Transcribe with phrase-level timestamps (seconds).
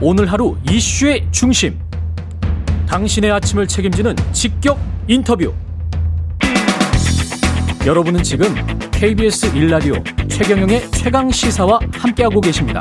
[0.00, 1.76] 오늘 하루 이슈의 중심.
[2.86, 4.78] 당신의 아침을 책임지는 직격
[5.08, 5.52] 인터뷰.
[7.84, 8.54] 여러분은 지금
[8.92, 9.94] KBS 일라디오
[10.28, 12.80] 최경영의 최강 시사와 함께하고 계십니다.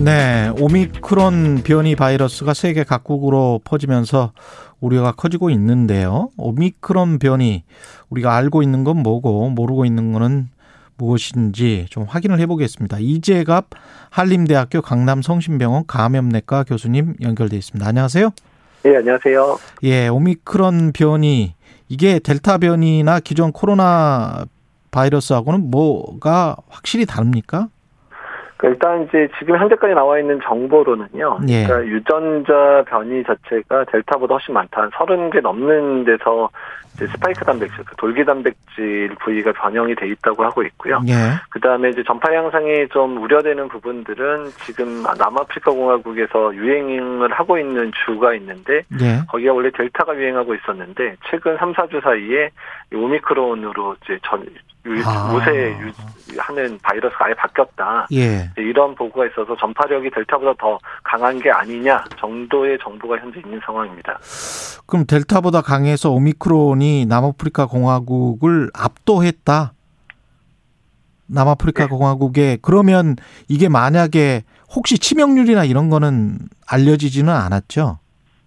[0.00, 4.32] 네, 오미크론 변이 바이러스가 세계 각국으로 퍼지면서
[4.78, 6.30] 우려가 커지고 있는데요.
[6.36, 7.64] 오미크론 변이
[8.08, 10.53] 우리가 알고 있는 건 뭐고 모르고 있는 거는
[10.96, 12.98] 무엇인지 좀 확인을 해보겠습니다.
[13.00, 13.66] 이재갑
[14.10, 17.86] 한림대학교 강남성심병원 감염내과 교수님 연결돼 있습니다.
[17.86, 18.30] 안녕하세요.
[18.84, 19.56] 네, 안녕하세요.
[19.84, 21.54] 예, 오미크론 변이
[21.88, 24.44] 이게 델타 변이나 기존 코로나
[24.90, 27.68] 바이러스하고는 뭐가 확실히 다릅니까?
[28.56, 31.40] 그러니까 일단 이제 지금 현재까지 나와 있는 정보로는요.
[31.48, 31.66] 예.
[31.66, 34.82] 그러니까 유전자 변이 자체가 델타보다 훨씬 많다.
[34.82, 36.50] 한 30개 넘는 데서
[36.94, 41.02] 이제 스파이크 단백질, 그 돌기 단백질 부위가 변형이 돼 있다고 하고 있고요.
[41.08, 41.14] 예.
[41.50, 48.34] 그 다음에 이제 전파 양상이 좀 우려되는 부분들은 지금 남아프리카 공화국에서 유행을 하고 있는 주가
[48.34, 49.22] 있는데 예.
[49.28, 52.50] 거기가 원래 델타가 유행하고 있었는데 최근 3, 4주 사이에
[52.92, 54.46] 오미크론으로 이제 전
[55.04, 55.32] 아.
[55.34, 58.06] 우세하는 바이러스가 아예 바뀌었다.
[58.12, 58.50] 예.
[58.56, 64.18] 이런 보고가 있어서 전파력이 델타보다 더 강한 게 아니냐 정도의 정보가 현재 있는 상황입니다.
[64.86, 69.72] 그럼 델타보다 강해서 오미크론이 남아프리카 공화국을 압도했다.
[71.26, 71.88] 남아프리카 네.
[71.88, 73.16] 공화국에 그러면
[73.48, 77.98] 이게 만약에 혹시 치명률이나 이런 거는 알려지지는 않았죠?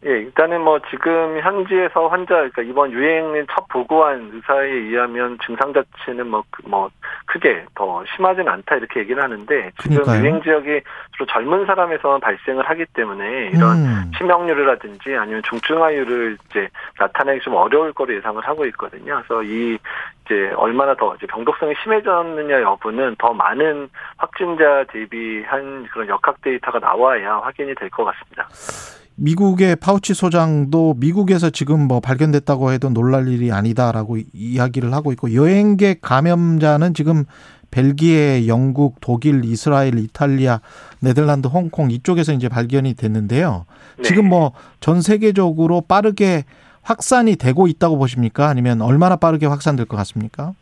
[0.06, 6.28] 예, 일단은 뭐 지금 현지에서 환자, 그러니까 이번 유행을 첫 보고한 의사에 의하면 증상 자체는
[6.30, 6.90] 뭐, 그 뭐,
[7.26, 10.22] 크게 더 심하진 않다 이렇게 얘기를 하는데 지금 그러니까요.
[10.22, 10.82] 유행 지역이
[11.14, 14.12] 주로 젊은 사람에서 발생을 하기 때문에 이런 음.
[14.18, 19.22] 치명률이라든지 아니면 중증화율을 이제 나타내기 좀 어려울 거로 예상을 하고 있거든요.
[19.28, 19.78] 그래서 이
[20.26, 27.38] 이제 얼마나 더 이제 병독성이 심해졌느냐 여부는 더 많은 확진자 대비한 그런 역학 데이터가 나와야
[27.44, 28.48] 확인이 될 것 같습니다.
[29.18, 36.02] 미국의 파우치 소장도 미국에서 지금 뭐 발견됐다고 해도 놀랄 일이 아니다라고 이야기를 하고 있고 여행객
[36.02, 37.26] 감염자는 지금
[37.72, 40.62] 벨기에, 영국, 독일, 이스라엘, 이탈리아,
[41.02, 43.66] 네덜란드, 홍콩 이쪽에서 이제 발견이 됐는데요.
[43.98, 44.04] 네.
[44.04, 46.46] 지금 뭐 전 세계적으로 빠르게
[46.82, 48.48] 확산이 되고 있다고 보십니까?
[48.48, 50.54] 아니면 얼마나 빠르게 확산될 것 같습니까?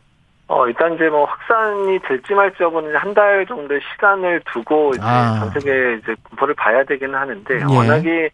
[0.47, 5.39] 어, 일단 이제 뭐 확산이 될지 말지 여부는 한 달 정도의 시간을 두고 이제 아.
[5.39, 7.63] 전 세계 이제 분포를 봐야 되기는 하는데 예.
[7.63, 8.29] 워낙에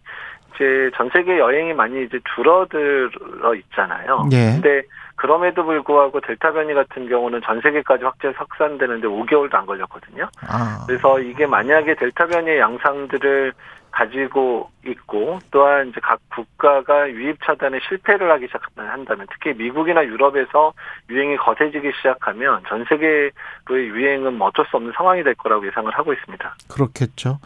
[0.56, 4.28] 이제 전 세계 여행이 많이 이제 줄어들어 있잖아요.
[4.32, 4.54] 예.
[4.54, 4.82] 근데
[5.16, 10.28] 그럼에도 불구하고 델타 변이 같은 경우는 전 세계까지 확진 확산되는데 5개월도 안 걸렸거든요.
[10.48, 10.84] 아.
[10.88, 13.54] 그래서 이게 만약에 델타 변이의 양상들을
[13.92, 20.74] 가지고 있고 또한 이제 각 국가가 유입 차단에 실패를 하기 시작한다면 특히 미국이나 유럽에서
[21.10, 23.32] 유행이 거세지기 시작하면 전 세계의
[23.70, 26.56] 유행은 뭐 어쩔 수 없는 상황이 될 거라고 예상을 하고 있습니다.
[26.70, 27.40] 그렇겠죠.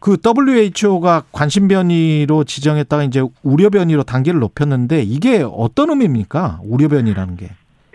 [0.00, 6.60] 그 WHO가 관심 변이로 지정했다가 이제 우려 변이로 단계를 높였는데 이게 어떤 의미입니까?
[6.64, 7.46] 우려 변이라는 게?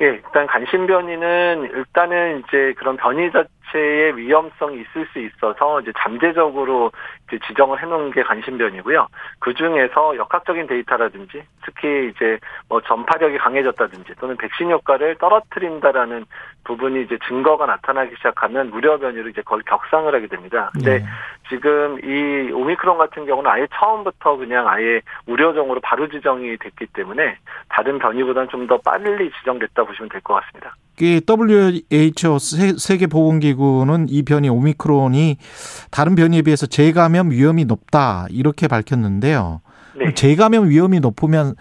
[0.01, 3.31] 예, 일단 간신 변이는 일단은 이제 그런 변이
[3.75, 6.91] 자체의 위험성이 있을 수 있어서 이제 잠재적으로
[7.27, 9.07] 이제 지정을 해놓은 게 관심변이고요.
[9.39, 16.25] 그 중에서 역학적인 데이터라든지 특히 이제 뭐 전파력이 강해졌다든지 또는 백신 효과를 떨어뜨린다라는
[16.63, 20.71] 부분이 이제 증거가 나타나기 시작하면 우려 변이로 이제 거의 격상을 하게 됩니다.
[20.73, 21.05] 근데 네.
[21.49, 27.37] 지금 이 오미크론 같은 경우는 아예 처음부터 그냥 아예 우려종으로 바로 지정이 됐기 때문에
[27.69, 30.73] 다른 변이보다는 좀 더 빨리 지정됐다 보시면 될 것 같습니다.
[31.01, 32.37] 이 WHO
[32.77, 35.37] 세계보건기구는 이 변이 오미크론이
[35.91, 39.61] 다른 변이에 비해서 재감염 위험이 높다 이렇게 밝혔는데요.
[39.97, 40.13] 네.
[40.13, 41.55] 재감염 위험이 높으면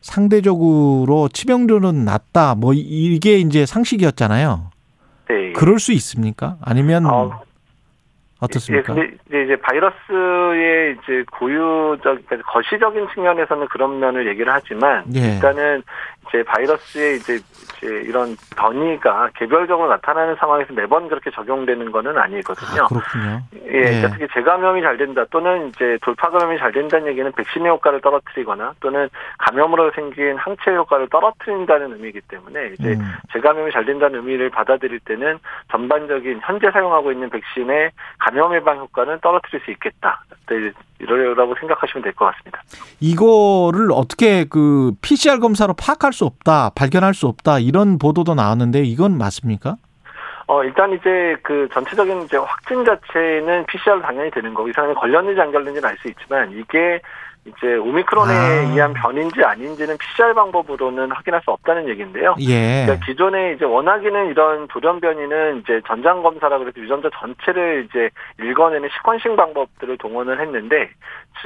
[0.00, 2.54] 상대적으로 치명률은 낮다.
[2.54, 4.70] 뭐 이게 이제 상식이었잖아요.
[5.28, 5.52] 네.
[5.52, 6.56] 그럴 수 있습니까?
[6.62, 7.42] 아니면 어,
[8.40, 8.94] 어떻습니까?
[8.96, 15.34] 예, 근데 이제 바이러스의 이제 고유적, 그러니까 거시적인 측면에서는 그런 면을 얘기를 하지만 예.
[15.34, 15.82] 일단은
[16.28, 22.84] 이제 바이러스의 이제, 이제 이런 변이가 개별적으로 나타나는 상황에서 매번 그렇게 적용되는 거는 아니거든요.
[22.84, 23.40] 아, 그렇군요.
[23.54, 23.80] 예, 예.
[23.82, 28.74] 그러니까 특히 재감염이 잘 된다 또는 이제 돌파 감염이 잘 된다는 얘기는 백신의 효과를 떨어뜨리거나
[28.80, 29.08] 또는
[29.38, 33.12] 감염으로 생긴 항체 효과를 떨어뜨린다는 의미이기 때문에 이제 음.
[33.32, 35.38] 재감염이 잘 된다는 의미를 받아들일 때는
[35.70, 40.22] 전반적인 현재 사용하고 있는 백신의 감염 예방 효과는 떨어뜨릴 수 있겠다.
[40.48, 42.60] 네, 이러라고 생각하시면 될 것 같습니다.
[43.00, 49.16] 이거를 어떻게 그 PCR 검사로 파악할 수 없다, 발견할 수 없다 이런 보도도 나왔는데 이건
[49.16, 49.76] 맞습니까?
[50.48, 55.40] 어, 일단 이제 그 전체적인 이제 확진 자체는 PCR 당연히 되는 거고 이 사람이 걸렸는지
[55.40, 57.00] 안 걸렸는지는 알 수 있지만 이게
[57.46, 58.72] 이제 오미크론에 아.
[58.72, 62.34] 의한 변인지 아닌지는 PCR 방법으로는 확인할 수 없다는 얘기인데요.
[62.40, 62.84] 예.
[62.84, 68.10] 그러니까 기존에 이제 워낙에는 이런 돌연 변이는 이제 전장 검사라 그래서 유전자 전체를 이제
[68.42, 70.90] 읽어내는 시퀀싱 방법들을 동원을 했는데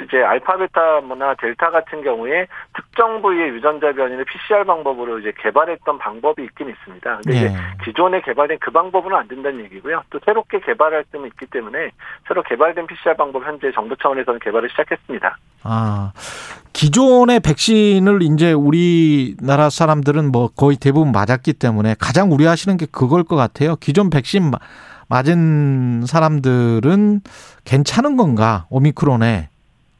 [0.04, 6.42] 이제 알파 베타나 델타 같은 경우에 특정 부위의 유전자 변이를 PCR 방법으로 이제 개발했던 방법이
[6.44, 7.20] 있긴 있습니다.
[7.22, 7.46] 근데 예.
[7.46, 10.02] 이제 기존에 개발된 그 방법은 안 된다는 얘기고요.
[10.10, 11.90] 또 새롭게 개발할 때는 있기 때문에
[12.26, 15.36] 새로 개발된 PCR 방법 현재 정부 차원에서는 개발을 시작했습니다.
[15.64, 16.12] 아,
[16.72, 23.36] 기존의 백신을 이제 우리나라 사람들은 뭐 거의 대부분 맞았기 때문에 가장 우려하시는 게 그걸 것
[23.36, 23.76] 같아요.
[23.76, 24.50] 기존 백신
[25.08, 27.20] 맞은 사람들은
[27.64, 28.66] 괜찮은 건가?
[28.70, 29.50] 오미크론에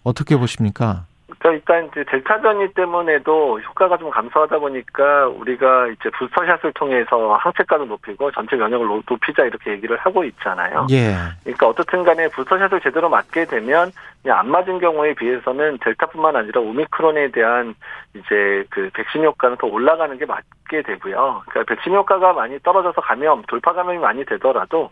[0.05, 1.05] 어떻게 보십니까?
[1.43, 7.85] 그러니까 일단 이제 델타 변이 때문에도 효과가 좀 감소하다 보니까 우리가 이제 부스터샷을 통해서 항체가도
[7.87, 10.87] 높이고 전체 면역을 높이자 이렇게 얘기를 하고 있잖아요.
[10.93, 11.15] 예.
[11.43, 13.91] 그러니까 어떻든 간에 부스터샷을 제대로 맞게 되면
[14.31, 17.75] 안 맞은 경우에 비해서는 델타뿐만 아니라 오미크론에 대한
[18.15, 21.43] 이제 그 백신 효과는 더 올라가는 게 맞게 되고요.
[21.49, 24.91] 그러니까 백신 효과가 많이 떨어져서 감염, 돌파 감염이 많이 되더라도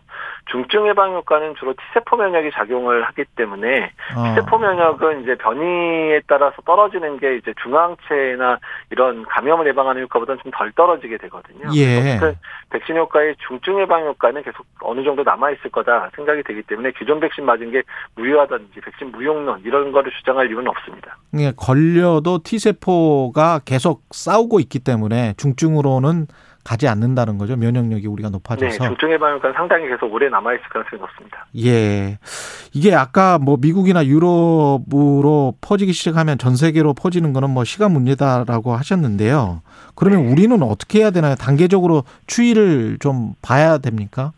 [0.51, 4.35] 중증 예방 효과는 주로 T세포 면역이 작용을 하기 때문에 어.
[4.35, 10.71] T세포 면역은 이제 변이에 따라서 떨어지는 게 이제 중앙체나 이런 감염을 예방하는 효과보다는 좀 덜
[10.73, 11.69] 떨어지게 되거든요.
[11.75, 12.19] 예.
[12.69, 17.19] 백신 효과의 중증 예방 효과는 계속 어느 정도 남아 있을 거다 생각이 되기 때문에 기존
[17.19, 17.83] 백신 맞은 게
[18.15, 21.17] 무효하다든지 백신 무용론 이런 거를 주장할 이유는 없습니다.
[21.37, 26.27] 예, 걸려도 T 세포가 계속 싸우고 있기 때문에 중증으로는
[26.63, 27.55] 가지 않는다는 거죠.
[27.55, 28.83] 면역력이 우리가 높아져서.
[28.83, 31.47] 네, 중증 예방효과는 상당히 계속 오래 남아 있을 가능성이 높습니다.
[31.57, 32.19] 예.
[32.73, 39.61] 이게 아까 뭐 미국이나 유럽으로 퍼지기 시작하면 전 세계로 퍼지는 거는 뭐 시간 문제다라고 하셨는데요.
[39.95, 40.31] 그러면 네.
[40.31, 41.35] 우리는 어떻게 해야 되나요?
[41.35, 44.31] 단계적으로 추이를 좀 봐야 됩니까?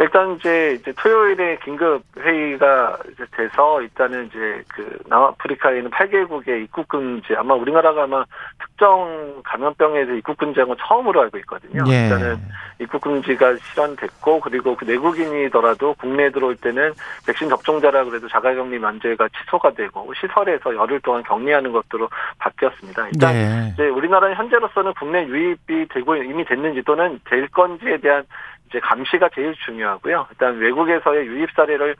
[0.00, 6.88] 일단 이제, 이제 토요일에 긴급 회의가 이제 돼서 일단은 이제 그 남아프리카에 있는 8개국의 입국
[6.88, 8.24] 금지 아마 우리나라가 아마
[8.58, 11.84] 특정 감염병에 대해 입국 금지한 건 처음으로 알고 있거든요.
[11.86, 12.04] 예.
[12.04, 12.38] 일단은
[12.78, 16.94] 입국 금지가 실현됐고 그리고 그 내국인이더라도 국내에 들어올 때는
[17.26, 22.08] 백신 접종자라 그래도 자가격리 면제가 취소가 되고 시설에서 열흘 동안 격리하는 것으로
[22.38, 23.08] 바뀌었습니다.
[23.08, 23.70] 일단 예.
[23.74, 28.24] 이제 우리나라는 현재로서는 국내 유입이 되고 이미 됐는지 또는 될 건지에 대한
[28.70, 30.28] 이제 감시가 제일 중요하고요.
[30.30, 31.96] 일단 외국에서의 유입 사례를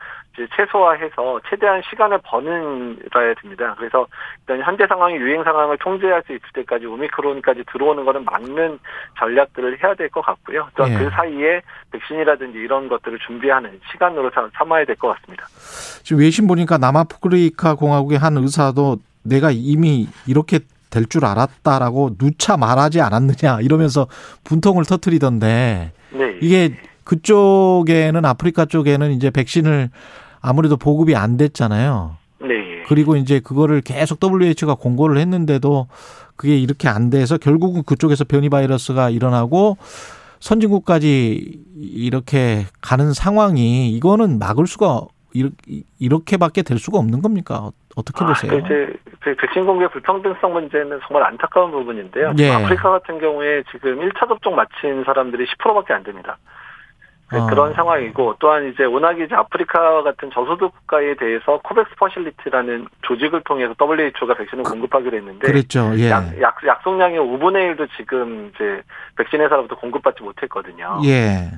[0.56, 3.74] 최소화해서 최대한 시간을 버는라야 됩니다.
[3.76, 4.06] 그래서
[4.40, 8.78] 일단 현재 상황이 유행 상황을 통제할 수 있을 때까지 오미크론까지 들어오는 거는 막는
[9.18, 10.68] 전략들을 해야 될 것 같고요.
[10.76, 11.04] 또한 그 예.
[11.04, 11.62] 그 사이에
[11.92, 15.46] 백신이라든지 이런 것들을 준비하는 시간으로 삼아야 될 것 같습니다.
[16.02, 20.60] 지금 외신 보니까 남아프리카 공화국의 한 의사도 내가 이미 이렇게
[20.90, 24.06] 될 줄 알았다라고 누차 말하지 않았느냐 이러면서
[24.44, 26.38] 분통을 터트리던데 네.
[26.42, 29.90] 이게 그쪽에는 아프리카 쪽에는 이제 백신을
[30.40, 32.16] 아무래도 보급이 안 됐잖아요.
[32.42, 32.82] 네.
[32.86, 35.88] 그리고 이제 그거를 계속 WHO가 공고를 했는데도
[36.36, 39.76] 그게 이렇게 안 돼서 결국은 그쪽에서 변이 바이러스가 일어나고
[40.40, 45.02] 선진국까지 이렇게 가는 상황이 이거는 막을 수가
[45.98, 47.70] 이렇게밖에 될 수가 없는 겁니까?
[47.96, 48.52] 어떻게 아, 보세요?
[48.52, 52.34] 아, 이제 백신 공개 불평등성 문제는 정말 안타까운 부분인데요.
[52.38, 52.50] 예.
[52.50, 56.38] 아프리카 같은 경우에 지금 1차 접종 마친 사람들이 10%밖에 안 됩니다.
[57.32, 57.46] 어.
[57.46, 63.74] 그런 상황이고 또한 이제 워낙 이제 아프리카 같은 저소득 국가에 대해서 COVAX Facility라는 조직을 통해서
[63.80, 65.92] WHO가 백신을 그, 공급하기로 했는데 그랬죠.
[65.96, 66.10] 예.
[66.10, 68.82] 약, 약, 약속량의 5분의 1도 지금 이제
[69.16, 71.00] 백신 회사로부터 공급받지 못했거든요.
[71.04, 71.50] 예.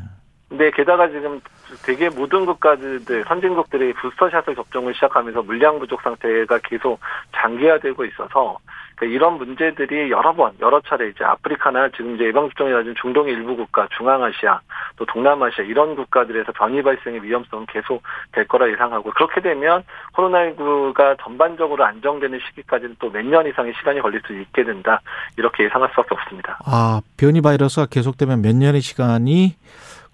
[0.52, 1.40] 근데 게다가 지금
[1.82, 7.00] 되게 모든 국가들 선진국들이 부스터샷을 접종을 시작하면서 물량 부족 상태가 계속
[7.34, 8.58] 장기화되고 있어서
[8.94, 13.32] 그러니까 이런 문제들이 여러 번 여러 차례 이제 아프리카나 지금 이제 예방 접종이 낮은 중동의
[13.32, 14.60] 일부 국가, 중앙아시아
[14.96, 19.84] 또 동남아시아 이런 국가들에서 변이 발생의 위험성은 계속 될 거라 예상하고 그렇게 되면
[20.14, 25.00] 코로나19가 전반적으로 안정되는 시기까지는 또 몇 년 이상의 시간이 걸릴 수 있게 된다
[25.38, 26.58] 이렇게 예상할 수밖에 없습니다.
[26.66, 29.56] 아 변이 바이러스가 계속되면 몇 년의 시간이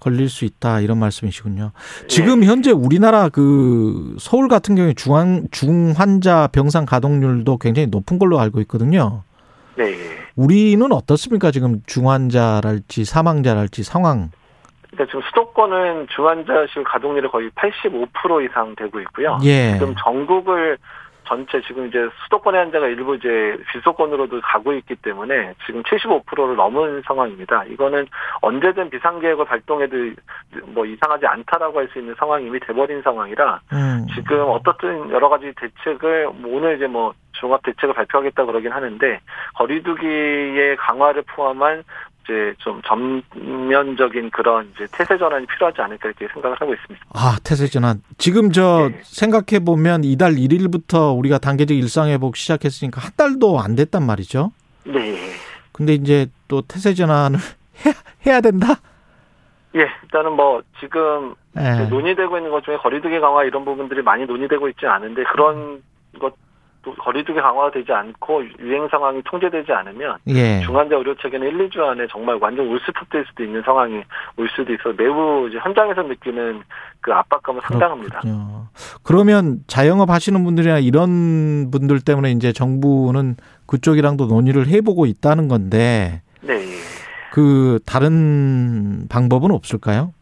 [0.01, 1.73] 걸릴 수 있다 이런 말씀이시군요.
[2.07, 2.47] 지금 네.
[2.47, 9.23] 현재 우리나라 그 서울 같은 경우에 중환 중환자 병상 가동률도 굉장히 높은 걸로 알고 있거든요.
[9.77, 9.95] 네.
[10.37, 11.51] 우리는 어떻습니까?
[11.51, 14.31] 지금 중환자랄지 사망자랄지 상황.
[14.91, 19.39] 그러니까 지금 수도권은 중환자실 가동률이 거의 85% 이상 되고 있고요.
[19.45, 19.75] 예.
[19.75, 20.79] 지금 전국을
[21.29, 27.65] 전체 지금 이제 수도권의 환자가 일부 이제 비수도권으로도 가고 있기 때문에 지금 75%를 넘은 상황입니다.
[27.65, 28.07] 이거는
[28.41, 29.97] 언제든 비상계획을 발동해도
[30.69, 34.07] 뭐 이상하지 않다라고 할 수 있는 상황이 이미 돼버린 상황이라 음.
[34.15, 39.21] 지금 어떻든 여러 가지 대책을 뭐 오늘 이제 뭐 종합 대책을 발표하겠다 그러긴 하는데
[39.55, 41.85] 거리두기의 강화를 포함한
[42.29, 47.07] 이제 좀 전면적인 그런 이제 태세 전환이 필요하지 않을까 이렇게 생각을 하고 있습니다.
[47.15, 48.03] 아 태세 전환.
[48.19, 49.01] 지금 저 네.
[49.03, 54.53] 생각해 보면 이달 1일부터 우리가 단계적 일상 회복 시작했으니까 한 달도 안 됐단 말이죠.
[54.85, 55.17] 네.
[55.73, 57.39] 근데 이제 또 태세 전환을
[57.87, 57.95] 해야,
[58.27, 58.75] 해야 된다.
[59.75, 61.89] 예, 일단은 뭐 지금 네.
[61.89, 65.83] 논의되고 있는 것 중에 거리두기 강화 이런 부분들이 많이 논의되고 있지 않은데 그런
[66.21, 66.35] 것
[66.83, 70.61] 거리두기 강화가 되지 않고 유행 상황이 통제되지 않으면 예.
[70.61, 74.03] 중환자 의료 체계는 1, 2주 안에 정말 완전 울스톱될 수도 있는 상황이
[74.37, 76.63] 올 수도 있어 매우 현장에서 느끼는
[77.01, 78.21] 그 압박감은 상당합니다.
[78.21, 78.67] 그렇군요.
[79.03, 86.23] 그러면 자영업 하시는 분들이나 이런 분들 때문에 이제 정부는 그쪽이랑도 논의를 해보고 있다는 건데.
[86.41, 86.55] 네.
[87.33, 90.13] 그 다른 방법은 없을까요?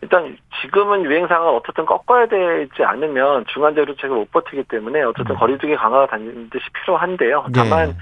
[0.00, 5.38] 일단 지금은 유행상을 어떻든 꺾어야 되지 않으면 중간재료책을 못 버티기 때문에 어쨌든 음.
[5.38, 7.46] 거리두기 강화가 반드시 필요한데요.
[7.54, 7.96] 다만 네.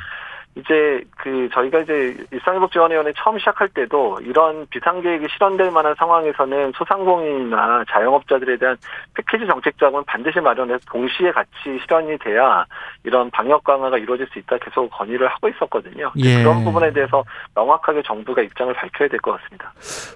[0.56, 8.56] 이제 그 저희가 이제 일상회복지원위원회 처음 시작할 때도 이런 비상계획이 실현될 만한 상황에서는 소상공인이나 자영업자들에
[8.56, 8.76] 대한
[9.12, 11.50] 패키지 정책 자금은 반드시 마련해서 동시에 같이
[11.82, 12.64] 실현이 돼야
[13.04, 16.10] 이런 방역 강화가 이루어질 수 있다 계속 건의를 하고 있었거든요.
[16.16, 16.42] 예.
[16.42, 17.22] 그런 부분에 대해서
[17.54, 19.72] 명확하게 정부가 입장을 밝혀야 될 것 같습니다.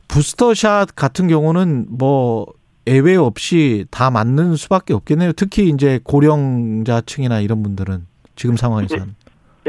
[0.08, 2.46] 부스터샷 같은 경우는 뭐
[2.86, 5.32] 예외 없이 다 맞는 수밖에 없겠네요.
[5.32, 8.06] 특히 이제 고령자층이나 이런 분들은
[8.36, 9.14] 지금 상황에서는.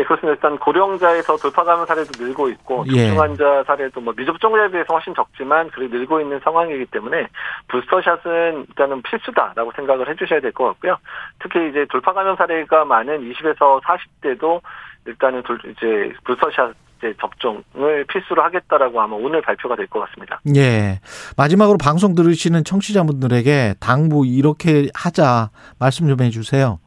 [0.01, 0.33] 예, 그렇습니다.
[0.33, 3.05] 일단 고령자에서 돌파 감염 사례도 늘고 있고 예.
[3.07, 7.27] 중증 환자 사례도 뭐 미접종자에 비해서 훨씬 적지만 그래 늘고 있는 상황이기 때문에
[7.67, 10.97] 부스터샷은 일단은 필수다라고 생각을 해주셔야 될 것 같고요.
[11.39, 14.61] 특히 이제 돌파 감염 사례가 많은 20에서 40대도
[15.05, 20.39] 일단은 돌, 이제 부스터샷 이제 접종을 필수로 하겠다라고 아마 오늘 발표가 될 것 같습니다.
[20.55, 20.99] 예.
[21.37, 26.79] 마지막으로 방송 들으시는 청취자분들에게 당부 이렇게 하자 말씀 좀 해주세요.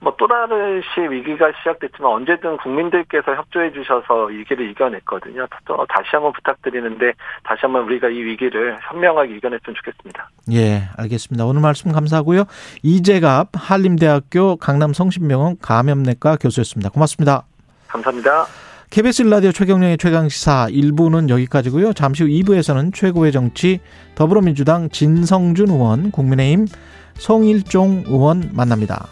[0.00, 5.46] 예, 뭐또 다른 시 위기가 시작됐지만 언제든 국민들께서 협조해 주셔서 위기를 이겨냈거든요.
[5.66, 7.12] 또 다시 한번 부탁드리는데
[7.44, 10.30] 다시 한번 우리가 이 위기를 현명하게 이겨냈으면 좋겠습니다.
[10.52, 11.44] 예, 알겠습니다.
[11.44, 12.44] 오늘 말씀 감사하고요.
[12.82, 16.90] 이재갑 한림대학교 강남성심병원 감염내과 교수였습니다.
[16.90, 17.44] 고맙습니다.
[17.88, 18.46] 감사합니다.
[18.90, 21.92] KBS 라디오 최경령의 최강시사 1부는 여기까지고요.
[21.92, 23.78] 잠시 후 2부에서는 최고의 정치
[24.16, 26.66] 더불어민주당 진성준 의원, 국민의힘
[27.14, 29.06] 송일종 의원 만납니다.